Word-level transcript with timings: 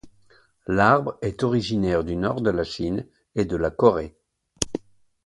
L'arbre 0.65 1.19
est 1.21 1.43
originaire 1.43 2.03
du 2.03 2.15
nord 2.15 2.41
de 2.41 2.49
la 2.49 2.63
Chine 2.63 3.05
et 3.35 3.45
de 3.45 3.55
la 3.55 3.69
Corée. 3.69 4.17